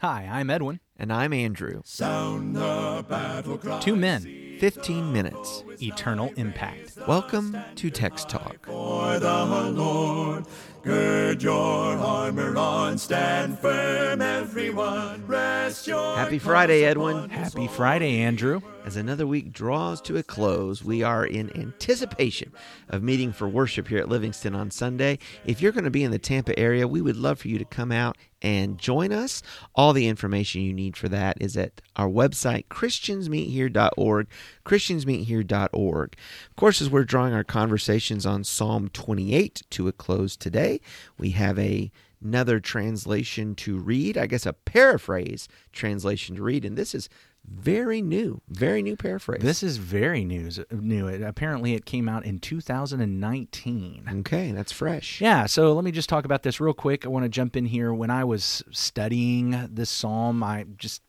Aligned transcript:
Hi, 0.00 0.26
I'm 0.32 0.48
Edwin. 0.48 0.80
And 0.96 1.12
I'm 1.12 1.34
Andrew. 1.34 1.82
Sound 1.84 2.56
the 2.56 3.04
battle 3.06 3.58
cry. 3.58 3.80
Two 3.80 3.96
men, 3.96 4.56
15 4.58 5.12
minutes. 5.12 5.62
eternal 5.82 6.32
impact. 6.36 6.96
Welcome 7.06 7.54
to 7.74 7.90
Text 7.90 8.30
Talk. 8.30 8.64
For 8.64 9.18
the 9.18 9.44
Lord, 9.70 10.46
gird 10.82 11.42
your 11.42 11.98
armor 11.98 12.56
on, 12.56 12.96
stand 12.96 13.58
firm, 13.58 14.22
everyone. 14.22 15.26
Rest 15.26 15.86
your 15.86 16.16
Happy 16.16 16.38
Friday, 16.38 16.84
Edwin. 16.86 17.28
Happy 17.28 17.68
Friday, 17.68 18.20
Andrew. 18.20 18.62
As 18.82 18.96
another 18.96 19.26
week 19.26 19.52
draws 19.52 20.00
to 20.02 20.16
a 20.16 20.22
close, 20.22 20.82
we 20.82 21.02
are 21.02 21.24
in 21.24 21.54
anticipation 21.56 22.52
of 22.88 23.02
meeting 23.02 23.30
for 23.30 23.46
worship 23.46 23.88
here 23.88 23.98
at 23.98 24.08
Livingston 24.08 24.54
on 24.54 24.70
Sunday. 24.70 25.18
If 25.44 25.60
you're 25.60 25.70
going 25.70 25.84
to 25.84 25.90
be 25.90 26.02
in 26.02 26.10
the 26.10 26.18
Tampa 26.18 26.58
area, 26.58 26.88
we 26.88 27.02
would 27.02 27.16
love 27.16 27.40
for 27.40 27.48
you 27.48 27.58
to 27.58 27.64
come 27.66 27.92
out 27.92 28.16
and 28.40 28.78
join 28.78 29.12
us. 29.12 29.42
All 29.74 29.92
the 29.92 30.08
information 30.08 30.62
you 30.62 30.72
need 30.72 30.96
for 30.96 31.10
that 31.10 31.36
is 31.40 31.58
at 31.58 31.82
our 31.96 32.08
website, 32.08 32.68
christiansmeethere.org, 32.68 34.26
christiansmeethere.org. 34.64 36.16
Of 36.48 36.56
course, 36.56 36.80
as 36.80 36.90
we're 36.90 37.04
drawing 37.04 37.34
our 37.34 37.44
conversations 37.44 38.24
on 38.24 38.44
Psalm 38.44 38.88
28 38.88 39.62
to 39.70 39.88
a 39.88 39.92
close 39.92 40.36
today, 40.36 40.80
we 41.18 41.30
have 41.30 41.58
a 41.58 41.92
another 42.22 42.60
translation 42.60 43.54
to 43.54 43.78
read, 43.78 44.18
I 44.18 44.26
guess 44.26 44.44
a 44.44 44.52
paraphrase 44.52 45.48
translation 45.72 46.36
to 46.36 46.42
read, 46.42 46.66
and 46.66 46.76
this 46.76 46.94
is 46.94 47.08
very 47.50 48.00
new, 48.00 48.40
very 48.48 48.80
new 48.80 48.96
paraphrase. 48.96 49.42
This 49.42 49.62
is 49.62 49.76
very 49.76 50.24
news, 50.24 50.60
new. 50.70 51.08
It, 51.08 51.20
apparently, 51.20 51.74
it 51.74 51.84
came 51.84 52.08
out 52.08 52.24
in 52.24 52.38
2019. 52.38 54.04
okay, 54.20 54.52
that's 54.52 54.72
fresh. 54.72 55.20
Yeah, 55.20 55.46
so 55.46 55.72
let 55.72 55.84
me 55.84 55.90
just 55.90 56.08
talk 56.08 56.24
about 56.24 56.42
this 56.44 56.60
real 56.60 56.72
quick. 56.72 57.04
I 57.04 57.08
want 57.08 57.24
to 57.24 57.28
jump 57.28 57.56
in 57.56 57.66
here. 57.66 57.92
When 57.92 58.10
I 58.10 58.24
was 58.24 58.62
studying 58.70 59.68
this 59.70 59.90
psalm, 59.90 60.42
I 60.42 60.66
just 60.76 61.02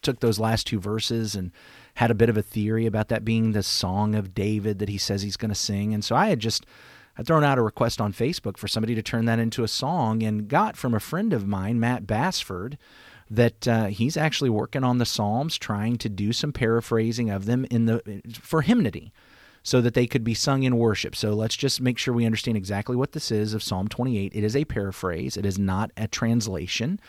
took 0.00 0.20
those 0.20 0.40
last 0.40 0.66
two 0.66 0.80
verses 0.80 1.34
and 1.34 1.52
had 1.94 2.10
a 2.10 2.14
bit 2.14 2.28
of 2.28 2.36
a 2.36 2.42
theory 2.42 2.86
about 2.86 3.08
that 3.08 3.24
being 3.24 3.52
the 3.52 3.62
song 3.62 4.14
of 4.14 4.34
David 4.34 4.78
that 4.78 4.88
he 4.88 4.98
says 4.98 5.22
he's 5.22 5.36
going 5.36 5.50
to 5.50 5.54
sing. 5.54 5.92
And 5.94 6.04
so 6.04 6.16
I 6.16 6.28
had 6.28 6.40
just 6.40 6.66
I'd 7.16 7.26
thrown 7.26 7.44
out 7.44 7.58
a 7.58 7.62
request 7.62 8.00
on 8.00 8.12
Facebook 8.12 8.56
for 8.56 8.68
somebody 8.68 8.94
to 8.94 9.02
turn 9.02 9.26
that 9.26 9.38
into 9.38 9.62
a 9.62 9.68
song 9.68 10.22
and 10.22 10.48
got 10.48 10.76
from 10.76 10.94
a 10.94 11.00
friend 11.00 11.32
of 11.32 11.46
mine, 11.46 11.78
Matt 11.78 12.06
Bassford, 12.06 12.78
that 13.32 13.66
uh, 13.66 13.86
he's 13.86 14.16
actually 14.16 14.50
working 14.50 14.84
on 14.84 14.98
the 14.98 15.06
Psalms, 15.06 15.56
trying 15.56 15.96
to 15.96 16.08
do 16.10 16.32
some 16.32 16.52
paraphrasing 16.52 17.30
of 17.30 17.46
them 17.46 17.64
in 17.70 17.86
the 17.86 18.22
for 18.40 18.60
hymnody 18.60 19.10
so 19.62 19.80
that 19.80 19.94
they 19.94 20.06
could 20.06 20.24
be 20.24 20.34
sung 20.34 20.64
in 20.64 20.76
worship. 20.76 21.16
So 21.16 21.32
let's 21.32 21.56
just 21.56 21.80
make 21.80 21.96
sure 21.96 22.12
we 22.12 22.26
understand 22.26 22.56
exactly 22.56 22.96
what 22.96 23.12
this 23.12 23.30
is 23.30 23.54
of 23.54 23.62
Psalm 23.62 23.88
28. 23.88 24.32
It 24.34 24.44
is 24.44 24.56
a 24.56 24.64
paraphrase, 24.64 25.36
it 25.36 25.46
is 25.46 25.58
not 25.58 25.90
a 25.96 26.08
translation. 26.08 27.00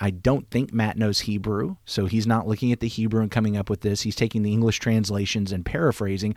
I 0.00 0.10
don't 0.10 0.48
think 0.50 0.72
Matt 0.72 0.96
knows 0.96 1.20
Hebrew, 1.20 1.76
so 1.84 2.06
he's 2.06 2.26
not 2.26 2.46
looking 2.46 2.72
at 2.72 2.80
the 2.80 2.88
Hebrew 2.88 3.20
and 3.20 3.30
coming 3.30 3.56
up 3.56 3.68
with 3.68 3.80
this. 3.80 4.02
He's 4.02 4.16
taking 4.16 4.42
the 4.42 4.52
English 4.52 4.78
translations 4.78 5.52
and 5.52 5.64
paraphrasing, 5.64 6.34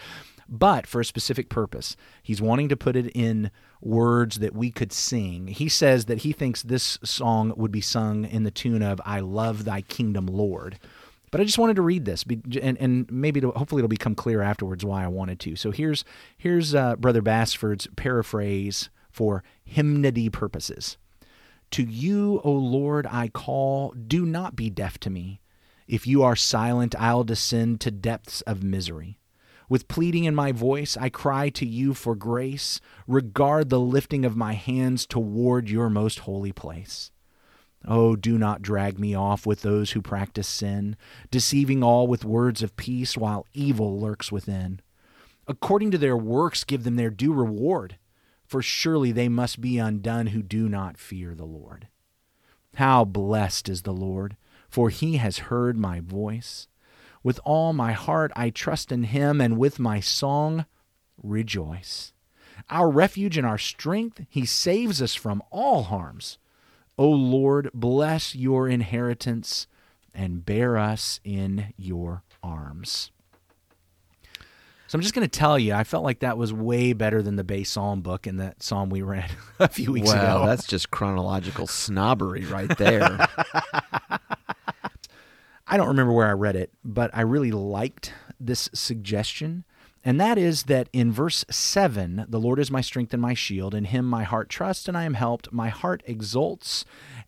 but 0.52 0.85
for 0.85 0.99
a 0.99 1.05
specific 1.05 1.49
purpose. 1.49 1.95
He's 2.21 2.41
wanting 2.41 2.67
to 2.69 2.77
put 2.77 2.97
it 2.97 3.07
in 3.16 3.49
words 3.80 4.39
that 4.39 4.53
we 4.53 4.69
could 4.69 4.91
sing. 4.91 5.47
He 5.47 5.69
says 5.69 6.05
that 6.05 6.19
he 6.19 6.33
thinks 6.33 6.61
this 6.61 6.99
song 7.03 7.53
would 7.55 7.71
be 7.71 7.81
sung 7.81 8.25
in 8.25 8.44
the 8.44 8.52
tune 8.52 8.83
of 8.83 8.99
I 9.05 9.22
love 9.22 9.63
thy 9.63 9.81
kingdom, 9.81 10.27
Lord. 10.27 10.77
But 11.31 11.39
I 11.39 11.45
just 11.45 11.57
wanted 11.57 11.77
to 11.77 11.81
read 11.81 12.03
this, 12.03 12.25
and, 12.61 12.77
and 12.77 13.09
maybe 13.09 13.39
hopefully 13.39 13.79
it'll 13.79 13.88
become 13.88 14.16
clear 14.16 14.41
afterwards 14.41 14.83
why 14.83 15.05
I 15.05 15.07
wanted 15.07 15.39
to. 15.39 15.55
So 15.55 15.72
here's 15.72 16.03
here's 16.38 16.75
uh, 16.75 16.97
Brother 16.97 17.22
Bassford's 17.22 17.88
paraphrase 17.95 18.89
for 19.09 19.41
hymnody 19.63 20.29
purposes. 20.29 20.97
To 21.72 21.83
you, 21.83 22.41
O 22.44 22.52
Lord, 22.52 23.07
I 23.09 23.29
call. 23.29 23.91
Do 23.91 24.25
not 24.25 24.57
be 24.57 24.69
deaf 24.69 24.99
to 24.99 25.09
me. 25.09 25.39
If 25.88 26.05
you 26.05 26.22
are 26.22 26.35
silent, 26.35 26.95
I'll 26.99 27.23
descend 27.23 27.79
to 27.81 27.91
depths 27.91 28.41
of 28.41 28.61
misery. 28.61 29.17
With 29.72 29.88
pleading 29.88 30.25
in 30.25 30.36
my 30.36 30.52
voice, 30.52 30.97
I 30.97 31.08
cry 31.08 31.47
to 31.52 31.66
you 31.66 31.94
for 31.94 32.14
grace. 32.14 32.81
Regard 33.07 33.69
the 33.69 33.79
lifting 33.79 34.25
of 34.25 34.35
my 34.35 34.51
hands 34.51 35.06
toward 35.06 35.69
your 35.69 35.90
most 35.90 36.19
holy 36.19 36.51
place. 36.51 37.09
Oh, 37.88 38.18
do 38.18 38.38
not 38.38 38.62
drag 38.62 39.00
me 39.00 39.16
off 39.16 39.46
with 39.46 39.62
those 39.62 39.91
who 39.91 40.01
practice 40.01 40.50
sin, 40.50 40.97
deceiving 41.31 41.84
all 41.84 42.06
with 42.06 42.25
words 42.25 42.62
of 42.62 42.75
peace 42.75 43.16
while 43.16 43.47
evil 43.53 43.97
lurks 43.97 44.29
within. 44.29 44.81
According 45.47 45.91
to 45.91 45.97
their 45.97 46.17
works, 46.17 46.66
give 46.66 46.84
them 46.84 46.97
their 46.97 47.09
due 47.09 47.31
reward, 47.31 47.96
for 48.44 48.62
surely 48.62 49.13
they 49.13 49.29
must 49.29 49.62
be 49.62 49.78
undone 49.78 50.28
who 50.28 50.44
do 50.44 50.67
not 50.67 50.97
fear 50.97 51.34
the 51.34 51.46
Lord. 51.46 51.88
How 52.75 53.06
blessed 53.06 53.69
is 53.69 53.84
the 53.84 53.94
Lord, 53.94 54.35
for 54.67 54.90
he 54.90 55.16
has 55.16 55.47
heard 55.47 55.78
my 55.78 56.01
voice. 56.01 56.67
With 57.24 57.40
all 57.44 57.74
my 57.74 57.92
heart 57.92 58.32
I 58.36 58.50
trust 58.50 58.92
in 58.92 59.04
him, 59.04 59.40
and 59.42 59.58
with 59.58 59.80
my 59.80 60.00
song 60.00 60.66
rejoice. 61.22 62.14
Our 62.70 62.90
refuge 62.90 63.38
and 63.38 63.46
our 63.46 63.58
strength, 63.58 64.22
he 64.30 64.46
saves 64.46 65.02
us 65.02 65.16
from 65.16 65.42
all 65.52 65.84
harms. 65.84 66.38
O 66.98 67.08
Lord, 67.09 67.70
bless 67.74 68.36
your 68.36 68.68
inheritance 68.68 69.68
and 70.14 70.46
bear 70.46 70.78
us 70.78 71.20
in 71.24 71.74
your 71.78 72.24
arms. 72.44 73.12
So 74.88 74.98
I'm 74.98 75.02
just 75.02 75.14
going 75.16 75.28
to 75.28 75.40
tell 75.40 75.58
you, 75.58 75.74
I 75.74 75.86
felt 75.86 76.03
like 76.03 76.20
that 76.20 76.38
was 76.38 76.52
way 76.52 76.92
better 76.92 77.22
than 77.22 77.38
the 77.38 77.46
Bay 77.46 77.64
Psalm 77.64 78.02
Book 78.02 78.28
in 78.28 78.38
that 78.38 78.62
psalm 78.62 78.90
we 78.90 79.02
read 79.02 79.32
a 79.59 79.70
few 79.70 79.94
weeks 79.94 80.09
Wow, 80.09 80.38
ago. 80.40 80.46
that's 80.48 80.68
just 80.68 80.92
chronological 80.92 81.66
snobbery 81.66 82.44
right 82.46 82.78
there. 82.78 83.26
I 85.72 85.78
don't 85.78 85.88
remember 85.88 86.12
where 86.12 86.28
I 86.28 86.34
read 86.34 86.58
it, 86.58 86.72
but 86.84 87.09
I 87.14 87.22
really 87.22 87.52
liked 87.52 88.14
this 88.40 88.70
suggestion. 88.74 89.64
And 90.04 90.20
that 90.20 90.38
is 90.38 90.64
that 90.64 90.90
in 90.92 91.12
verse 91.12 91.46
7, 91.50 92.26
the 92.28 92.40
Lord 92.40 92.59
is 92.59 92.70
my 92.70 92.82
strength 92.82 93.14
and 93.14 93.22
my 93.22 93.34
shield. 93.34 93.74
In 93.74 93.86
him 93.86 94.06
my 94.06 94.24
heart 94.24 94.50
trusts 94.50 94.88
and 94.88 94.98
I 94.98 95.04
am 95.04 95.14
helped. 95.14 95.54
My 95.54 95.70
heart 95.70 96.04
exults, 96.06 96.84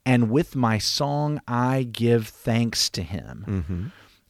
and 0.06 0.30
with 0.30 0.56
my 0.56 0.78
song 0.78 1.40
I 1.48 1.84
give 1.84 2.28
thanks 2.28 2.90
to 2.92 3.02
him. 3.02 3.46
Mm-hmm. 3.48 3.86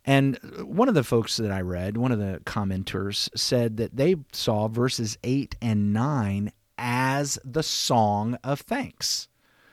And 0.06 0.38
one 0.68 0.90
of 0.90 0.96
the 0.96 1.04
folks 1.04 1.38
that 1.38 1.52
I 1.52 1.62
read, 1.62 1.98
one 1.98 2.12
of 2.12 2.20
the 2.20 2.42
commenters, 2.46 3.30
said 3.36 3.78
that 3.78 3.96
they 3.96 4.18
saw 4.32 4.68
verses 4.68 5.18
8 5.24 5.56
and 5.62 5.94
9 5.94 6.52
as 6.78 7.40
the 7.46 7.64
song 7.64 8.38
of 8.44 8.60
thanks. 8.60 9.30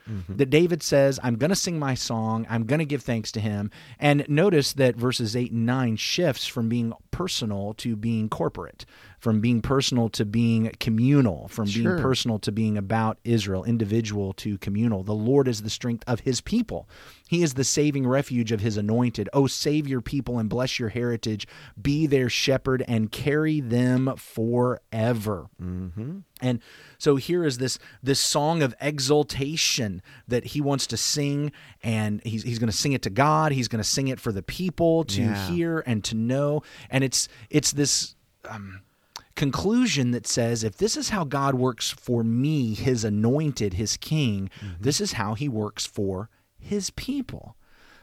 Mm-hmm. 0.09 0.37
That 0.37 0.51
David 0.51 0.83
says, 0.83 1.19
I'm 1.23 1.37
going 1.37 1.51
to 1.51 1.57
sing 1.57 1.79
my 1.79 1.95
song, 1.95 2.47
I'm 2.49 2.65
going 2.65 2.79
to 2.79 2.85
give 2.85 3.03
thanks 3.03 3.33
to 3.33 3.41
him. 3.41 3.71
And 3.99 4.25
notice 4.29 4.73
that 4.75 4.97
verses 4.97 5.37
8 5.37 5.53
and 5.53 5.67
9 5.67 5.97
shifts 5.97 6.47
from 6.47 6.69
being 6.69 6.93
personal 7.11 7.75
to 7.75 7.97
being 7.97 8.29
corporate, 8.29 8.85
from 9.21 9.41
being 9.41 9.61
personal 9.63 10.09
to 10.09 10.25
being 10.25 10.71
communal, 10.81 11.47
from 11.49 11.67
Sure. 11.67 11.93
being 11.93 12.03
personal 12.03 12.39
to 12.41 12.51
being 12.51 12.77
about 12.79 13.19
Israel, 13.23 13.63
individual 13.65 14.33
to 14.33 14.57
communal. 14.59 15.03
The 15.05 15.15
Lord 15.15 15.47
is 15.47 15.61
the 15.63 15.71
strength 15.71 16.03
of 16.07 16.21
his 16.21 16.41
people. 16.41 16.89
He 17.29 17.43
is 17.43 17.55
the 17.55 17.63
saving 17.65 18.07
refuge 18.09 18.51
of 18.51 18.61
his 18.61 18.77
anointed. 18.77 19.29
Oh, 19.33 19.47
save 19.47 19.87
your 19.87 20.01
people 20.01 20.39
and 20.39 20.49
bless 20.49 20.79
your 20.81 20.89
heritage. 20.89 21.47
Be 21.81 22.07
their 22.07 22.29
shepherd 22.31 22.83
and 22.89 23.13
carry 23.13 23.61
them 23.61 24.15
forever. 24.17 25.49
And 26.43 26.61
so 26.99 27.17
here 27.17 27.45
is 27.45 27.59
this 27.59 27.79
this 28.03 28.21
song 28.21 28.63
of 28.63 28.75
exultation 28.81 30.03
that 30.29 30.47
he 30.47 30.61
wants 30.61 30.87
to 30.89 30.97
sing, 30.97 31.53
and 31.83 32.21
he's 32.25 32.43
he's 32.43 32.59
going 32.59 32.71
to 32.71 32.77
sing 32.77 32.93
it 32.93 33.03
to 33.03 33.11
God. 33.11 33.53
He's 33.53 33.69
going 33.69 33.83
to 33.83 33.89
sing 33.89 34.09
it 34.09 34.19
for 34.19 34.33
the 34.33 34.43
people 34.43 35.05
to 35.05 35.23
Yeah. 35.23 35.51
hear 35.51 35.81
and 35.87 36.03
to 36.05 36.15
know. 36.15 36.63
And 36.89 37.05
it's 37.05 37.29
it's 37.51 37.73
this 37.73 38.17
um, 38.49 38.81
conclusion 39.37 40.11
that 40.11 40.27
says, 40.27 40.65
if 40.65 40.77
this 40.77 40.97
is 40.97 41.11
how 41.11 41.25
God 41.25 41.55
works 41.55 41.91
for 41.91 42.23
me, 42.25 42.75
His 42.75 43.05
anointed, 43.05 43.75
His 43.75 43.97
King, 43.97 44.51
mm-hmm. 44.61 44.75
this 44.81 45.01
is 45.01 45.13
how 45.13 45.35
He 45.35 45.49
works 45.49 45.87
for 45.87 46.29
His 46.59 46.91
people. 46.91 47.57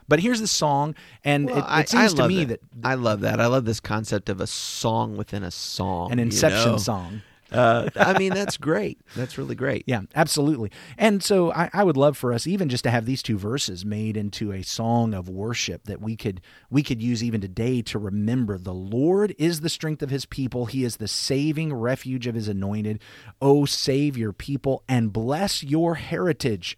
But 0.08 0.20
here's 0.20 0.40
the 0.40 0.46
song, 0.46 0.94
and 1.22 1.46
Well, 1.46 1.58
it, 1.58 1.60
I- 1.62 1.80
it 1.80 1.88
seems 1.90 2.14
I 2.14 2.22
to 2.22 2.28
me 2.28 2.44
that, 2.44 2.60
I 2.82 2.94
love 2.94 3.20
that. 3.20 3.40
I 3.40 3.46
love 3.46 3.66
this 3.66 3.78
concept 3.80 4.28
of 4.30 4.40
a 4.40 4.46
song 4.46 5.16
within 5.18 5.42
a 5.42 5.50
song. 5.50 6.10
an 6.12 6.18
you 6.18 6.24
Inception 6.24 6.72
know? 6.72 6.78
song. 6.78 7.22
Uh, 7.50 7.88
I 7.96 8.18
mean, 8.18 8.34
that's 8.34 8.56
great. 8.56 9.00
That's 9.16 9.38
really 9.38 9.54
great. 9.54 9.84
Yeah, 9.86 10.02
absolutely. 10.14 10.70
And 10.96 11.22
so 11.22 11.52
I, 11.52 11.70
I 11.72 11.84
would 11.84 11.96
love 11.96 12.16
for 12.16 12.32
us 12.32 12.46
even 12.46 12.68
just 12.68 12.84
to 12.84 12.90
have 12.90 13.06
these 13.06 13.22
two 13.22 13.38
verses 13.38 13.84
made 13.84 14.16
into 14.16 14.52
a 14.52 14.62
song 14.62 15.14
of 15.14 15.28
worship 15.28 15.84
that 15.84 16.00
we 16.00 16.16
could 16.16 16.40
we 16.70 16.82
could 16.82 17.02
use 17.02 17.22
even 17.24 17.40
today 17.40 17.82
to 17.82 17.98
remember 17.98 18.58
the 18.58 18.74
Lord 18.74 19.34
is 19.38 19.60
the 19.60 19.68
strength 19.68 20.02
of 20.02 20.10
his 20.10 20.26
people. 20.26 20.66
He 20.66 20.84
is 20.84 20.96
the 20.96 21.08
saving 21.08 21.72
refuge 21.72 22.26
of 22.26 22.34
his 22.34 22.48
anointed. 22.48 23.00
Oh, 23.40 23.64
save 23.64 24.16
your 24.16 24.32
people 24.32 24.82
and 24.88 25.12
bless 25.12 25.62
your 25.62 25.94
heritage. 25.96 26.76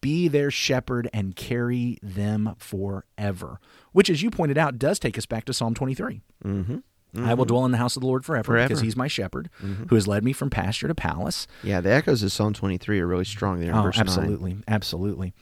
Be 0.00 0.28
their 0.28 0.50
shepherd 0.50 1.10
and 1.12 1.34
carry 1.34 1.98
them 2.02 2.54
forever. 2.58 3.58
Which, 3.92 4.08
as 4.08 4.22
you 4.22 4.30
pointed 4.30 4.56
out, 4.56 4.78
does 4.78 4.98
take 4.98 5.18
us 5.18 5.26
back 5.26 5.44
to 5.46 5.52
Psalm 5.52 5.74
23. 5.74 6.20
Mm-hmm. 6.44 6.76
I 7.16 7.34
will 7.34 7.44
mm-hmm. 7.44 7.48
dwell 7.48 7.64
in 7.64 7.72
the 7.72 7.78
house 7.78 7.96
of 7.96 8.00
the 8.02 8.06
Lord 8.06 8.24
forever, 8.24 8.62
because 8.62 8.80
he's 8.80 8.96
my 8.96 9.08
shepherd 9.08 9.48
mm-hmm. 9.62 9.84
who 9.84 9.94
has 9.94 10.06
led 10.06 10.24
me 10.24 10.32
from 10.32 10.50
pasture 10.50 10.88
to 10.88 10.94
palace. 10.94 11.46
Yeah, 11.62 11.80
the 11.80 11.90
echoes 11.90 12.22
of 12.22 12.32
Psalm 12.32 12.52
23 12.52 13.00
are 13.00 13.06
really 13.06 13.24
strong 13.24 13.60
there 13.60 13.70
in 13.70 13.76
Oh, 13.76 13.82
verse 13.82 13.96
9. 13.96 14.06
absolutely, 14.06 14.56
absolutely. 14.68 15.32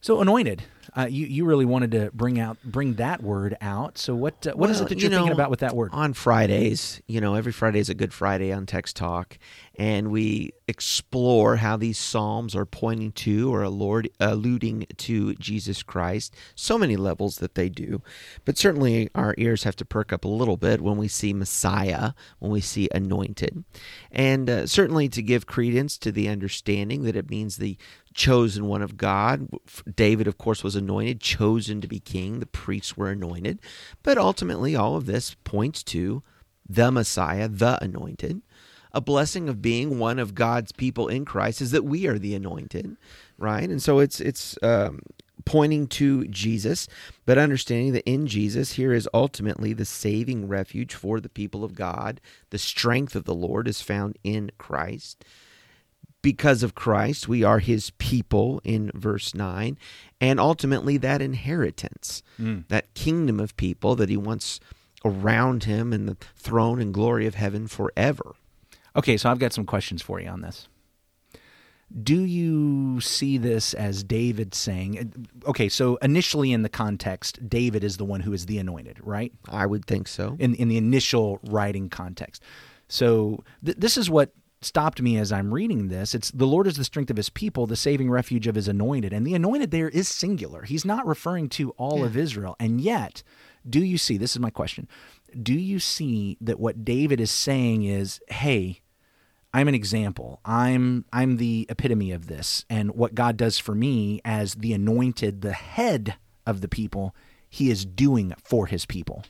So 0.00 0.20
anointed, 0.20 0.62
uh, 0.96 1.08
you 1.10 1.26
you 1.26 1.44
really 1.44 1.64
wanted 1.64 1.90
to 1.90 2.10
bring 2.14 2.38
out 2.38 2.56
bring 2.64 2.94
that 2.94 3.20
word 3.20 3.56
out. 3.60 3.98
So 3.98 4.14
what 4.14 4.46
uh, 4.46 4.52
what 4.52 4.70
is 4.70 4.76
Well, 4.76 4.86
it 4.86 4.88
that 4.90 4.98
you 4.98 5.08
you're 5.08 5.18
thinking 5.18 5.32
about 5.32 5.50
with 5.50 5.60
that 5.60 5.74
word? 5.74 5.90
On 5.92 6.12
Fridays, 6.12 7.02
you 7.08 7.20
know, 7.20 7.34
every 7.34 7.52
Friday 7.52 7.80
is 7.80 7.88
a 7.88 7.94
good 7.94 8.14
Friday 8.14 8.52
on 8.52 8.64
Text 8.64 8.94
Talk, 8.94 9.38
and 9.74 10.10
we 10.12 10.52
explore 10.68 11.56
how 11.56 11.76
these 11.76 11.98
Psalms 11.98 12.54
are 12.54 12.64
pointing 12.64 13.10
to 13.12 13.52
or 13.52 13.62
allud- 13.62 14.10
alluding 14.20 14.86
to 14.98 15.34
Jesus 15.34 15.82
Christ. 15.82 16.34
So 16.54 16.78
many 16.78 16.96
levels 16.96 17.38
that 17.38 17.54
they 17.54 17.68
do. 17.68 18.00
But 18.44 18.56
certainly 18.56 19.08
our 19.14 19.34
ears 19.38 19.64
have 19.64 19.76
to 19.76 19.84
perk 19.84 20.12
up 20.12 20.24
a 20.24 20.28
little 20.28 20.56
bit 20.56 20.80
when 20.80 20.96
we 20.96 21.08
see 21.08 21.32
Messiah, 21.32 22.12
when 22.38 22.52
we 22.52 22.60
see 22.60 22.88
anointed. 22.94 23.64
And 24.12 24.48
uh, 24.48 24.66
certainly 24.66 25.08
to 25.08 25.22
give 25.22 25.46
credence 25.46 25.98
to 25.98 26.12
the 26.12 26.28
understanding 26.28 27.02
that 27.02 27.16
it 27.16 27.30
means 27.30 27.56
the 27.56 27.76
chosen 28.18 28.66
one 28.66 28.82
of 28.82 28.96
God. 28.96 29.48
David, 29.94 30.26
of 30.26 30.36
course, 30.36 30.64
was 30.64 30.74
anointed, 30.74 31.20
chosen 31.20 31.80
to 31.80 31.86
be 31.86 32.00
king. 32.00 32.40
The 32.40 32.46
priests 32.46 32.96
were 32.96 33.10
anointed. 33.10 33.60
But 34.02 34.18
ultimately, 34.18 34.74
all 34.74 34.96
of 34.96 35.06
this 35.06 35.36
points 35.44 35.84
to 35.84 36.24
the 36.68 36.90
Messiah, 36.90 37.48
the 37.48 37.82
anointed. 37.82 38.42
A 38.92 39.00
blessing 39.00 39.48
of 39.48 39.62
being 39.62 40.00
one 40.00 40.18
of 40.18 40.34
God's 40.34 40.72
people 40.72 41.06
in 41.06 41.24
Christ 41.24 41.62
is 41.62 41.70
that 41.70 41.84
we 41.84 42.08
are 42.08 42.18
the 42.18 42.34
anointed, 42.34 42.96
right? 43.38 43.68
And 43.68 43.80
so 43.80 44.00
it's 44.00 44.18
it's 44.20 44.58
um, 44.62 45.00
pointing 45.44 45.86
to 45.86 46.26
Jesus, 46.26 46.88
but 47.24 47.38
understanding 47.38 47.92
that 47.92 48.10
in 48.10 48.26
Jesus 48.26 48.72
here 48.72 48.92
is 48.92 49.08
ultimately 49.14 49.72
the 49.72 49.84
saving 49.84 50.48
refuge 50.48 50.92
for 50.92 51.20
the 51.20 51.28
people 51.28 51.62
of 51.62 51.74
God. 51.74 52.20
The 52.50 52.58
strength 52.58 53.14
of 53.14 53.24
the 53.24 53.34
Lord 53.34 53.68
is 53.68 53.80
found 53.80 54.18
in 54.24 54.50
Christ 54.58 55.24
because 56.28 56.62
of 56.62 56.74
Christ, 56.74 57.26
we 57.26 57.42
are 57.42 57.58
his 57.58 57.88
people 57.96 58.60
in 58.62 58.90
verse 58.92 59.34
9, 59.34 59.78
and 60.20 60.38
ultimately 60.38 60.98
that 60.98 61.22
inheritance, 61.22 62.22
mm. 62.38 62.68
that 62.68 62.92
kingdom 62.92 63.40
of 63.40 63.56
people 63.56 63.96
that 63.96 64.10
he 64.10 64.16
wants 64.18 64.60
around 65.06 65.64
him 65.64 65.90
and 65.90 66.06
the 66.06 66.18
throne 66.36 66.82
and 66.82 66.92
glory 66.92 67.26
of 67.26 67.34
heaven 67.34 67.66
forever. 67.66 68.34
Okay, 68.94 69.16
so 69.16 69.30
I've 69.30 69.38
got 69.38 69.54
some 69.54 69.64
questions 69.64 70.02
for 70.02 70.20
you 70.20 70.28
on 70.28 70.42
this. 70.42 70.68
Do 72.02 72.20
you 72.20 73.00
see 73.00 73.38
this 73.38 73.72
as 73.72 74.04
David 74.04 74.54
saying, 74.54 75.28
okay, 75.46 75.70
so 75.70 75.96
initially 76.02 76.52
in 76.52 76.60
the 76.60 76.68
context, 76.68 77.48
David 77.48 77.82
is 77.82 77.96
the 77.96 78.04
one 78.04 78.20
who 78.20 78.34
is 78.34 78.44
the 78.44 78.58
anointed, 78.58 78.98
right? 79.02 79.32
I 79.48 79.64
would 79.64 79.86
think 79.86 80.08
so. 80.08 80.36
In, 80.38 80.54
in 80.56 80.68
the 80.68 80.76
initial 80.76 81.40
writing 81.44 81.88
context. 81.88 82.42
So 82.86 83.44
th- 83.64 83.78
this 83.78 83.96
is 83.96 84.10
what 84.10 84.34
stopped 84.60 85.00
me 85.00 85.16
as 85.16 85.30
I'm 85.30 85.54
reading 85.54 85.88
this. 85.88 86.14
It's 86.14 86.30
the 86.30 86.46
Lord 86.46 86.66
is 86.66 86.76
the 86.76 86.84
strength 86.84 87.10
of 87.10 87.16
his 87.16 87.30
people, 87.30 87.66
the 87.66 87.76
saving 87.76 88.10
refuge 88.10 88.46
of 88.46 88.54
his 88.54 88.68
anointed. 88.68 89.12
And 89.12 89.26
the 89.26 89.34
anointed 89.34 89.70
there 89.70 89.88
is 89.88 90.08
singular. 90.08 90.62
He's 90.62 90.84
not 90.84 91.06
referring 91.06 91.48
to 91.50 91.70
all 91.72 92.04
of 92.04 92.16
Israel. 92.16 92.56
And 92.58 92.80
yet, 92.80 93.22
do 93.68 93.82
you 93.82 93.98
see, 93.98 94.16
this 94.16 94.32
is 94.32 94.40
my 94.40 94.50
question, 94.50 94.88
do 95.40 95.54
you 95.54 95.78
see 95.78 96.36
that 96.40 96.58
what 96.58 96.84
David 96.84 97.20
is 97.20 97.30
saying 97.30 97.84
is, 97.84 98.20
hey, 98.28 98.80
I'm 99.52 99.68
an 99.68 99.74
example. 99.74 100.40
I'm 100.44 101.04
I'm 101.12 101.36
the 101.36 101.66
epitome 101.68 102.12
of 102.12 102.26
this. 102.26 102.64
And 102.68 102.94
what 102.94 103.14
God 103.14 103.36
does 103.36 103.58
for 103.58 103.74
me 103.74 104.20
as 104.24 104.54
the 104.54 104.72
anointed, 104.72 105.40
the 105.40 105.52
head 105.52 106.16
of 106.46 106.60
the 106.60 106.68
people, 106.68 107.14
he 107.48 107.70
is 107.70 107.84
doing 107.84 108.34
for 108.42 108.66
his 108.66 108.84
people. 108.84 109.24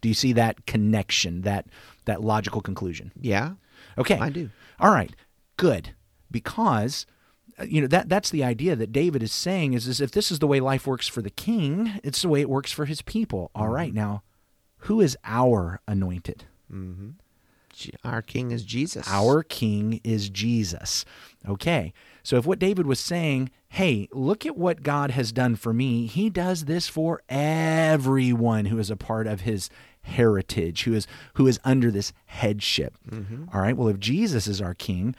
Do 0.00 0.08
you 0.08 0.14
see 0.14 0.32
that 0.34 0.66
connection, 0.66 1.42
that 1.42 1.66
that 2.04 2.20
logical 2.20 2.60
conclusion? 2.60 3.10
Yeah, 3.20 3.54
Okay. 3.98 4.18
I 4.18 4.30
do. 4.30 4.50
All 4.80 4.90
right. 4.90 5.14
Good. 5.56 5.94
Because 6.30 7.06
uh, 7.58 7.64
you 7.64 7.80
know 7.80 7.86
that 7.86 8.08
that's 8.08 8.30
the 8.30 8.42
idea 8.42 8.74
that 8.76 8.92
David 8.92 9.22
is 9.22 9.32
saying 9.32 9.74
is, 9.74 9.86
is 9.86 10.00
if 10.00 10.10
this 10.10 10.32
is 10.32 10.38
the 10.40 10.46
way 10.46 10.58
life 10.60 10.86
works 10.86 11.06
for 11.06 11.22
the 11.22 11.30
king, 11.30 12.00
it's 12.02 12.22
the 12.22 12.28
way 12.28 12.40
it 12.40 12.48
works 12.50 12.72
for 12.72 12.86
his 12.86 13.02
people. 13.02 13.50
All 13.54 13.68
right. 13.68 13.94
Now, 13.94 14.22
who 14.78 15.00
is 15.00 15.16
our 15.24 15.80
anointed? 15.86 16.44
Je- 17.72 17.92
Our 18.04 18.22
King 18.22 18.50
is 18.50 18.64
Jesus. 18.64 19.06
Our 19.08 19.42
king 19.42 20.00
is 20.04 20.28
Jesus. 20.28 21.04
Okay. 21.48 21.92
So 22.24 22.36
if 22.36 22.46
what 22.46 22.58
David 22.58 22.86
was 22.86 22.98
saying, 22.98 23.50
hey, 23.68 24.08
look 24.10 24.46
at 24.46 24.56
what 24.56 24.82
God 24.82 25.12
has 25.12 25.30
done 25.30 25.56
for 25.56 25.74
me, 25.74 26.06
he 26.06 26.30
does 26.30 26.64
this 26.64 26.88
for 26.88 27.22
everyone 27.28 28.64
who 28.64 28.78
is 28.78 28.90
a 28.90 28.96
part 28.96 29.26
of 29.26 29.42
his 29.42 29.68
heritage, 30.02 30.84
who 30.84 30.94
is 30.94 31.06
who 31.34 31.46
is 31.46 31.60
under 31.64 31.90
this 31.90 32.12
headship. 32.26 32.96
Mm-hmm. 33.08 33.44
All 33.52 33.60
right. 33.60 33.76
Well, 33.76 33.88
if 33.88 34.00
Jesus 34.00 34.46
is 34.46 34.60
our 34.60 34.74
king, 34.74 35.14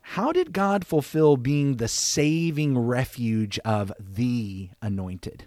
how 0.00 0.32
did 0.32 0.52
God 0.52 0.84
fulfill 0.84 1.36
being 1.36 1.76
the 1.76 1.88
saving 1.88 2.76
refuge 2.76 3.58
of 3.60 3.92
the 3.98 4.70
anointed? 4.82 5.44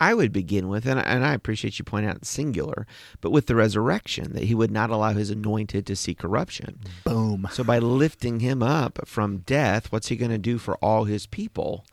I 0.00 0.14
would 0.14 0.32
begin 0.32 0.68
with, 0.68 0.86
and, 0.86 0.98
and 0.98 1.24
I 1.24 1.34
appreciate 1.34 1.78
you 1.78 1.84
pointing 1.84 2.10
out 2.10 2.24
singular, 2.24 2.86
but 3.20 3.30
with 3.30 3.46
the 3.46 3.54
resurrection, 3.54 4.32
that 4.32 4.44
he 4.44 4.54
would 4.54 4.70
not 4.70 4.88
allow 4.88 5.12
his 5.12 5.28
anointed 5.30 5.86
to 5.86 5.94
see 5.94 6.14
corruption. 6.14 6.80
Boom. 7.04 7.46
So 7.52 7.62
by 7.62 7.78
lifting 7.78 8.40
him 8.40 8.62
up 8.62 9.06
from 9.06 9.38
death, 9.38 9.92
what's 9.92 10.08
he 10.08 10.16
going 10.16 10.30
to 10.30 10.38
do 10.38 10.56
for 10.56 10.76
all 10.76 11.04
his 11.04 11.26
people? 11.26 11.84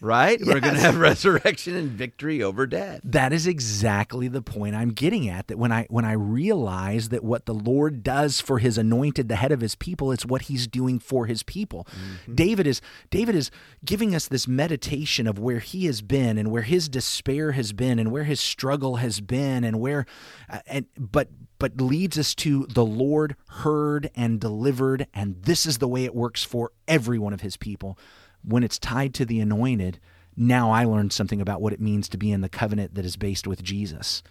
Right? 0.00 0.40
We're 0.40 0.60
going 0.60 0.74
to 0.74 0.80
have 0.80 0.98
resurrection 0.98 1.74
and 1.74 1.90
victory 1.90 2.42
over 2.42 2.66
death. 2.66 3.00
That 3.02 3.32
is 3.32 3.46
exactly 3.48 4.28
the 4.28 4.42
point 4.42 4.76
I'm 4.76 4.90
getting 4.90 5.28
at. 5.28 5.48
That 5.48 5.58
when 5.58 5.72
I 5.72 5.86
when 5.90 6.04
I 6.04 6.12
realize 6.12 7.08
that 7.08 7.24
what 7.24 7.46
the 7.46 7.54
Lord 7.54 8.02
does 8.04 8.40
for 8.40 8.58
his 8.58 8.78
anointed, 8.78 9.28
the 9.28 9.36
head 9.36 9.50
of 9.50 9.60
his 9.60 9.74
people, 9.74 10.12
it's 10.12 10.24
what 10.24 10.42
he's 10.42 10.66
doing 10.66 10.98
for 10.98 11.26
his 11.26 11.42
people. 11.42 11.86
David 12.32 12.66
is 12.66 12.80
David 13.10 13.34
is 13.34 13.50
giving 13.84 14.14
us 14.14 14.28
this 14.28 14.46
meditation 14.46 15.26
of 15.26 15.38
where 15.38 15.58
he 15.58 15.86
has 15.86 16.00
been 16.00 16.38
and 16.38 16.50
where 16.50 16.62
his 16.62 16.88
despair 16.88 17.52
has 17.52 17.72
been 17.72 17.98
and 17.98 18.12
where 18.12 18.24
his 18.24 18.40
struggle 18.40 18.96
has 18.96 19.20
been 19.20 19.64
and 19.64 19.80
where 19.80 20.06
uh, 20.48 20.60
and 20.66 20.86
but 20.96 21.28
but 21.58 21.80
leads 21.80 22.16
us 22.16 22.34
to 22.36 22.66
the 22.66 22.84
Lord 22.84 23.34
heard 23.48 24.10
and 24.14 24.40
delivered 24.40 25.08
and 25.12 25.42
this 25.42 25.66
is 25.66 25.78
the 25.78 25.88
way 25.88 26.04
it 26.04 26.14
works 26.14 26.44
for 26.44 26.70
every 26.86 27.18
one 27.18 27.32
of 27.32 27.40
his 27.40 27.56
people. 27.56 27.98
When 28.44 28.62
it's 28.62 28.78
tied 28.78 29.14
to 29.14 29.24
the 29.24 29.40
anointed, 29.40 30.00
now 30.36 30.70
I 30.70 30.84
learned 30.84 31.12
something 31.12 31.40
about 31.40 31.60
what 31.60 31.72
it 31.72 31.80
means 31.80 32.08
to 32.10 32.18
be 32.18 32.30
in 32.30 32.40
the 32.40 32.48
covenant 32.48 32.94
that 32.94 33.04
is 33.04 33.16
based 33.16 33.46
with 33.46 33.62
Jesus. 33.62 34.22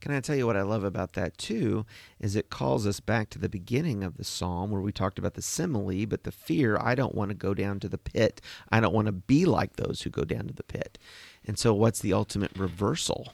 Can 0.00 0.12
I 0.12 0.20
tell 0.20 0.36
you 0.36 0.46
what 0.46 0.56
I 0.56 0.62
love 0.62 0.84
about 0.84 1.14
that 1.14 1.36
too? 1.38 1.86
Is 2.20 2.36
it 2.36 2.50
calls 2.50 2.86
us 2.86 3.00
back 3.00 3.30
to 3.30 3.38
the 3.38 3.48
beginning 3.48 4.04
of 4.04 4.16
the 4.16 4.24
psalm 4.24 4.70
where 4.70 4.80
we 4.80 4.92
talked 4.92 5.18
about 5.18 5.34
the 5.34 5.42
simile, 5.42 6.06
but 6.06 6.24
the 6.24 6.32
fear 6.32 6.78
I 6.80 6.94
don't 6.94 7.14
want 7.14 7.30
to 7.30 7.34
go 7.34 7.54
down 7.54 7.80
to 7.80 7.88
the 7.88 7.98
pit. 7.98 8.40
I 8.70 8.80
don't 8.80 8.94
want 8.94 9.06
to 9.06 9.12
be 9.12 9.46
like 9.46 9.76
those 9.76 10.02
who 10.02 10.10
go 10.10 10.24
down 10.24 10.46
to 10.48 10.54
the 10.54 10.62
pit. 10.62 10.98
And 11.46 11.58
so, 11.58 11.72
what's 11.72 12.00
the 12.00 12.12
ultimate 12.12 12.52
reversal? 12.56 13.32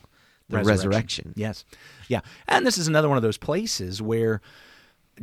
The 0.48 0.62
resurrection. 0.62 1.32
Yes. 1.34 1.64
Yeah. 2.08 2.20
And 2.46 2.66
this 2.66 2.76
is 2.76 2.86
another 2.86 3.08
one 3.08 3.16
of 3.16 3.22
those 3.22 3.38
places 3.38 4.02
where 4.02 4.42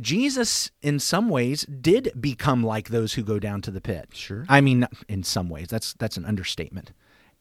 Jesus, 0.00 0.70
in 0.82 0.98
some 0.98 1.28
ways, 1.28 1.64
did 1.64 2.12
become 2.20 2.62
like 2.62 2.88
those 2.88 3.14
who 3.14 3.22
go 3.22 3.38
down 3.38 3.62
to 3.62 3.70
the 3.70 3.80
pit. 3.80 4.10
Sure. 4.12 4.44
I 4.48 4.60
mean, 4.60 4.86
in 5.08 5.22
some 5.22 5.48
ways, 5.48 5.68
that's 5.68 5.94
that's 5.94 6.16
an 6.16 6.24
understatement. 6.24 6.92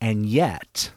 And 0.02 0.26
yet, 0.26 0.92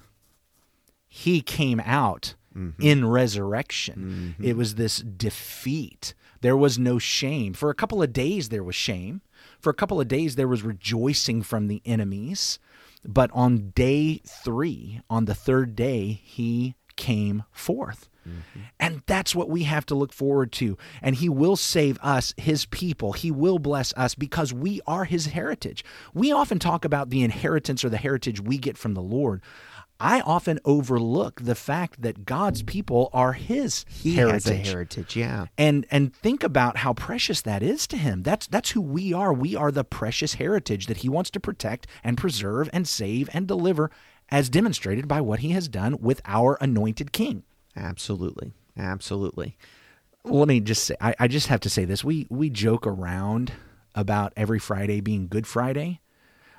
he 1.09 1.41
came 1.43 1.81
out 1.81 2.35
mm-hmm. 2.57 2.81
in 2.81 3.07
resurrection. 3.07 4.35
Mm-hmm. 4.39 4.49
It 4.49 4.57
was 4.57 4.77
this 4.77 4.99
defeat. 4.99 6.15
There 6.41 6.57
was 6.57 6.79
no 6.79 6.99
shame. 6.99 7.55
For 7.55 7.71
a 7.71 7.75
couple 7.75 8.03
of 8.03 8.13
days, 8.13 8.49
there 8.49 8.65
was 8.65 8.75
shame. 8.75 9.23
For 9.61 9.71
a 9.71 9.75
couple 9.75 10.01
of 10.01 10.09
days, 10.09 10.37
there 10.37 10.49
was 10.49 10.63
rejoicing 10.63 11.43
from 11.43 11.69
the 11.69 11.83
enemies. 11.85 12.59
But 13.05 13.31
on 13.33 13.71
day 13.75 14.23
three, 14.27 15.01
on 15.11 15.25
the 15.25 15.35
third 15.35 15.75
day, 15.75 16.21
he 16.23 16.75
came 16.97 17.45
forth. 17.51 18.09
And 18.79 19.03
that's 19.07 19.35
what 19.35 19.49
we 19.49 19.65
have 19.65 19.87
to 19.87 19.95
look 19.95 20.13
forward 20.13 20.53
to. 20.53 20.77
And 21.01 21.17
he 21.17 21.29
will 21.29 21.57
save 21.57 21.99
us, 22.03 22.35
his 22.37 22.67
people. 22.67 23.13
He 23.13 23.31
will 23.31 23.59
bless 23.59 23.93
us 23.95 24.15
because 24.15 24.53
we 24.53 24.81
are 24.87 25.05
his 25.05 25.27
heritage. 25.27 25.85
We 26.15 26.33
often 26.33 26.59
talk 26.59 26.85
about 26.85 27.11
the 27.11 27.23
inheritance 27.23 27.85
or 27.85 27.89
the 27.89 27.97
heritage 27.97 28.41
we 28.41 28.59
get 28.59 28.77
from 28.77 28.95
the 28.95 29.03
Lord. 29.03 29.43
I 30.01 30.21
often 30.23 30.59
overlook 30.65 31.41
the 31.41 31.55
fact 31.55 32.03
that 32.03 32.25
God's 32.25 32.65
people 32.65 33.09
are 33.13 33.35
his 33.35 33.85
He 33.89 34.17
heritage. 34.17 34.43
has 34.43 34.47
a 34.51 34.71
heritage, 34.71 35.17
yeah. 35.17 35.47
And 35.57 35.87
and 35.93 36.13
think 36.13 36.43
about 36.43 36.79
how 36.79 36.93
precious 36.93 37.41
that 37.43 37.63
is 37.63 37.87
to 37.87 37.97
him. 37.97 38.23
That's 38.25 38.49
that's 38.49 38.71
who 38.71 38.81
we 38.81 39.13
are. 39.13 39.33
We 39.33 39.55
are 39.55 39.71
the 39.71 39.85
precious 39.85 40.35
heritage 40.35 40.87
that 40.87 40.99
he 40.99 41.09
wants 41.09 41.31
to 41.31 41.41
protect 41.41 41.87
and 42.03 42.19
preserve 42.19 42.69
and 42.73 42.89
save 42.89 43.31
and 43.33 43.47
deliver 43.47 43.93
as 44.29 44.49
demonstrated 44.49 45.07
by 45.07 45.21
what 45.21 45.39
he 45.39 45.51
has 45.51 45.69
done 45.69 45.97
with 46.01 46.21
our 46.25 46.59
anointed 46.61 47.13
king. 47.13 47.45
Absolutely. 47.77 48.53
Absolutely. 48.77 49.57
let 50.25 50.49
me 50.49 50.61
just 50.61 50.85
say 50.85 50.97
I, 51.01 51.15
I 51.19 51.29
just 51.29 51.49
have 51.49 51.61
to 51.61 51.71
say 51.71 51.85
this 51.85 52.05
we 52.05 52.27
we 52.31 52.49
joke 52.51 52.87
around 52.87 53.53
about 53.95 54.33
every 54.37 54.59
friday 54.59 55.01
being 55.01 55.29
good 55.29 55.47
friday 55.47 56.01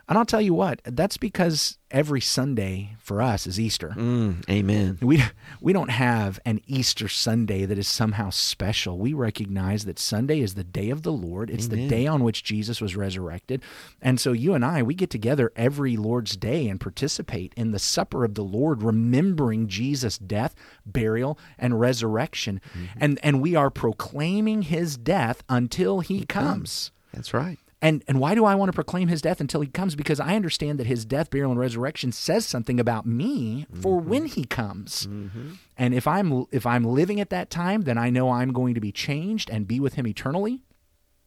And 0.10 0.18
I'll 0.18 0.26
tell 0.26 0.42
you 0.42 0.54
what, 0.54 0.82
that's 0.84 1.16
because 1.16 1.78
every 1.90 2.20
Sunday 2.20 2.98
for 3.00 3.22
us 3.22 3.48
is 3.48 3.58
Easter. 3.58 3.90
Mm, 3.96 4.48
amen. 4.50 4.98
We 5.02 5.24
we 5.62 5.72
don't 5.72 5.92
have 5.92 6.40
an 6.46 6.60
Easter 6.68 7.08
Sunday 7.08 7.66
that 7.66 7.78
is 7.78 7.88
somehow 7.88 8.30
special. 8.30 8.98
We 8.98 9.14
recognize 9.14 9.86
that 9.86 9.98
Sunday 9.98 10.42
is 10.42 10.56
the 10.56 10.64
day 10.64 10.90
of 10.90 11.04
the 11.04 11.12
Lord. 11.12 11.50
It's 11.50 11.68
the 11.68 11.88
day 11.88 12.06
on 12.06 12.24
which 12.24 12.44
Jesus 12.44 12.82
was 12.82 12.98
resurrected. 12.98 13.64
And 14.02 14.20
so 14.20 14.34
you 14.34 14.54
and 14.54 14.66
I, 14.66 14.84
we 14.84 14.94
get 14.94 15.10
together 15.10 15.54
every 15.56 15.96
Lord's 15.96 16.36
day 16.36 16.68
and 16.68 16.82
participate 16.82 17.54
in 17.56 17.72
the 17.72 17.80
supper 17.80 18.26
of 18.26 18.36
the 18.36 18.44
Lord, 18.44 18.84
remembering 18.84 19.68
Jesus' 19.68 20.18
death, 20.18 20.54
burial, 20.86 21.40
and 21.58 21.80
resurrection. 21.80 22.60
And 23.00 23.20
and 23.24 23.42
we 23.42 23.56
are 23.56 23.70
proclaiming 23.70 24.64
his 24.64 24.98
death 24.98 25.44
until 25.48 26.02
he 26.02 26.26
comes. 26.26 26.92
That's 27.14 27.34
right. 27.34 27.60
And 27.84 28.02
and 28.08 28.18
why 28.18 28.34
do 28.34 28.46
I 28.46 28.56
want 28.56 28.70
to 28.70 28.74
proclaim 28.74 29.10
his 29.10 29.22
death 29.22 29.42
until 29.42 29.60
he 29.60 29.68
comes? 29.68 29.94
Because 29.94 30.20
I 30.22 30.38
understand 30.38 30.80
that 30.80 30.88
his 30.88 31.04
death, 31.04 31.30
burial, 31.30 31.52
and 31.52 31.60
resurrection 31.60 32.14
says 32.14 32.46
something 32.46 32.80
about 32.80 33.06
me 33.06 33.68
for 33.82 34.00
mm-hmm. 34.00 34.10
when 34.10 34.26
he 34.26 34.46
comes. 34.46 35.06
Mm-hmm. 35.06 35.56
And 35.78 35.94
if 35.94 36.08
I'm 36.08 36.46
if 36.52 36.66
I'm 36.66 36.86
living 36.86 37.20
at 37.20 37.30
that 37.32 37.50
time, 37.50 37.82
then 37.82 37.98
I 37.98 38.10
know 38.10 38.32
I'm 38.32 38.54
going 38.54 38.74
to 38.74 38.80
be 38.80 38.94
changed 38.94 39.50
and 39.50 39.68
be 39.68 39.82
with 39.82 39.96
him 39.96 40.08
eternally. 40.08 40.62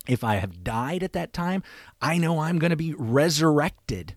If 0.09 0.25
I 0.25 0.37
have 0.37 0.65
died 0.65 1.03
at 1.03 1.13
that 1.13 1.35
time, 1.35 1.63
I 2.01 2.17
know 2.17 2.41
I'm 2.41 2.59
going 2.59 2.71
to 2.71 2.77
be 2.77 2.95
resurrected. 2.95 4.17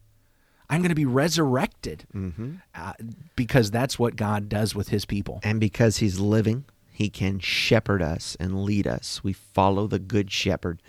I'm 0.70 0.82
going 0.82 0.90
to 0.90 0.96
be 0.96 1.06
resurrected 1.06 2.06
mm-hmm. 2.16 2.56
uh, 2.74 2.94
because 3.36 3.70
that's 3.70 4.00
what 4.00 4.16
God 4.16 4.48
does 4.48 4.74
with 4.74 4.90
his 4.90 5.04
people. 5.04 5.42
And 5.44 5.60
because 5.60 5.98
he's 5.98 6.20
living, 6.20 6.66
he 6.92 7.10
can 7.10 7.40
shepherd 7.40 8.02
us 8.02 8.38
and 8.40 8.64
lead 8.64 8.88
us. 8.88 9.24
We 9.24 9.34
follow 9.34 9.88
the 9.88 10.00
good 10.00 10.32
shepherd, 10.32 10.82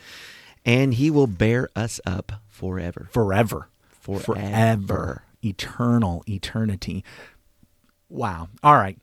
and 0.65 0.95
he 0.95 1.11
will 1.11 1.27
bear 1.27 1.69
us 1.75 2.01
up 2.07 2.33
forever. 2.49 3.09
forever. 3.11 3.69
Forever. 4.01 4.23
Forever. 4.35 5.23
Eternal 5.45 6.23
eternity. 6.29 7.05
Wow. 8.09 8.49
All 8.63 8.75
right. 8.77 8.99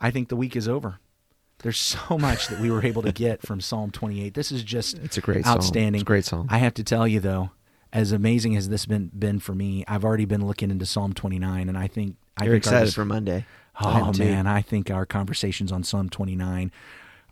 I 0.00 0.10
think 0.10 0.28
the 0.28 0.36
week 0.36 0.56
is 0.56 0.68
over. 0.68 0.98
There's 1.62 1.78
so 1.78 2.16
much 2.18 2.48
that 2.48 2.60
we 2.60 2.70
were 2.70 2.84
able 2.84 3.02
to 3.02 3.12
get 3.12 3.42
from 3.42 3.60
Psalm 3.60 3.90
28. 3.90 4.34
This 4.34 4.50
is 4.52 4.62
just 4.62 4.98
It's 4.98 5.18
a 5.18 5.20
great 5.20 5.44
song. 5.44 5.56
outstanding. 5.56 6.00
It's 6.00 6.02
a 6.02 6.06
great 6.06 6.24
song. 6.24 6.46
I 6.50 6.58
have 6.58 6.74
to 6.74 6.84
tell 6.84 7.06
you 7.06 7.20
though, 7.20 7.50
as 7.92 8.12
amazing 8.12 8.56
as 8.56 8.68
this 8.68 8.86
been 8.86 9.10
been 9.16 9.40
for 9.40 9.54
me, 9.54 9.84
I've 9.88 10.04
already 10.04 10.24
been 10.24 10.46
looking 10.46 10.70
into 10.70 10.86
Psalm 10.86 11.12
29 11.12 11.68
and 11.68 11.76
I 11.76 11.86
think 11.86 12.16
I 12.36 12.44
You're 12.44 12.54
think 12.54 12.64
excited 12.64 12.94
for 12.94 13.04
Monday. 13.04 13.46
I 13.76 14.00
Oh 14.00 14.12
too. 14.12 14.24
man, 14.24 14.46
I 14.46 14.62
think 14.62 14.90
our 14.90 15.06
conversations 15.06 15.72
on 15.72 15.82
Psalm 15.84 16.08
29 16.08 16.70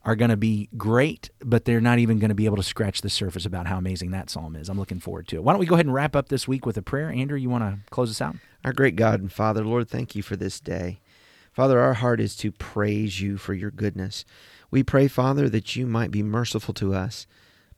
are 0.08 0.16
going 0.16 0.30
to 0.30 0.38
be 0.38 0.70
great, 0.74 1.28
but 1.44 1.66
they're 1.66 1.82
not 1.82 1.98
even 1.98 2.18
going 2.18 2.30
to 2.30 2.34
be 2.34 2.46
able 2.46 2.56
to 2.56 2.62
scratch 2.62 3.02
the 3.02 3.10
surface 3.10 3.44
about 3.44 3.66
how 3.66 3.76
amazing 3.76 4.10
that 4.10 4.30
psalm 4.30 4.56
is. 4.56 4.70
I'm 4.70 4.78
looking 4.78 5.00
forward 5.00 5.28
to 5.28 5.36
it. 5.36 5.44
Why 5.44 5.52
don't 5.52 5.60
we 5.60 5.66
go 5.66 5.74
ahead 5.74 5.84
and 5.84 5.94
wrap 5.94 6.16
up 6.16 6.30
this 6.30 6.48
week 6.48 6.64
with 6.64 6.78
a 6.78 6.82
prayer? 6.82 7.10
Andrew, 7.10 7.36
you 7.36 7.50
want 7.50 7.64
to 7.64 7.90
close 7.90 8.10
us 8.10 8.22
out? 8.22 8.36
Our 8.64 8.72
great 8.72 8.96
God 8.96 9.20
and 9.20 9.30
Father, 9.30 9.62
Lord, 9.62 9.86
thank 9.86 10.16
you 10.16 10.22
for 10.22 10.34
this 10.34 10.60
day. 10.60 11.00
Father, 11.52 11.78
our 11.78 11.92
heart 11.92 12.20
is 12.20 12.36
to 12.36 12.50
praise 12.52 13.20
you 13.20 13.36
for 13.36 13.52
your 13.52 13.70
goodness. 13.70 14.24
We 14.70 14.82
pray, 14.82 15.08
Father, 15.08 15.46
that 15.50 15.76
you 15.76 15.86
might 15.86 16.10
be 16.10 16.22
merciful 16.22 16.72
to 16.72 16.94
us. 16.94 17.26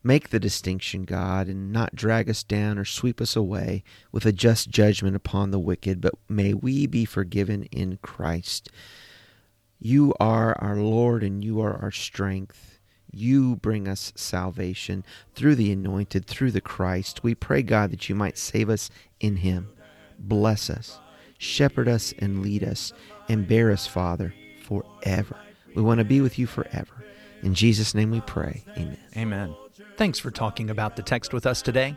Make 0.04 0.28
the 0.28 0.38
distinction, 0.38 1.02
God, 1.02 1.48
and 1.48 1.72
not 1.72 1.96
drag 1.96 2.30
us 2.30 2.44
down 2.44 2.78
or 2.78 2.84
sweep 2.84 3.20
us 3.20 3.34
away 3.34 3.82
with 4.12 4.24
a 4.24 4.32
just 4.32 4.70
judgment 4.70 5.16
upon 5.16 5.50
the 5.50 5.58
wicked, 5.58 6.00
but 6.00 6.14
may 6.28 6.54
we 6.54 6.86
be 6.86 7.04
forgiven 7.04 7.64
in 7.72 7.98
Christ. 8.02 8.70
You 9.80 10.14
are 10.20 10.56
our 10.60 10.76
Lord 10.76 11.22
and 11.22 11.42
you 11.42 11.60
are 11.62 11.76
our 11.80 11.90
strength. 11.90 12.78
You 13.10 13.56
bring 13.56 13.88
us 13.88 14.12
salvation 14.14 15.04
through 15.34 15.56
the 15.56 15.72
anointed, 15.72 16.26
through 16.26 16.52
the 16.52 16.60
Christ. 16.60 17.24
We 17.24 17.34
pray, 17.34 17.62
God, 17.62 17.90
that 17.90 18.08
you 18.08 18.14
might 18.14 18.38
save 18.38 18.68
us 18.68 18.90
in 19.18 19.36
him. 19.36 19.70
Bless 20.18 20.68
us, 20.68 21.00
shepherd 21.38 21.88
us, 21.88 22.12
and 22.18 22.42
lead 22.42 22.62
us, 22.62 22.92
and 23.28 23.48
bear 23.48 23.72
us, 23.72 23.86
Father, 23.86 24.34
forever. 24.62 25.36
We 25.74 25.82
want 25.82 25.98
to 25.98 26.04
be 26.04 26.20
with 26.20 26.38
you 26.38 26.46
forever. 26.46 27.04
In 27.42 27.54
Jesus' 27.54 27.94
name 27.94 28.10
we 28.10 28.20
pray. 28.20 28.64
Amen. 28.76 28.98
Amen. 29.16 29.56
Thanks 29.96 30.18
for 30.18 30.30
talking 30.30 30.68
about 30.68 30.96
the 30.96 31.02
text 31.02 31.32
with 31.32 31.46
us 31.46 31.62
today. 31.62 31.96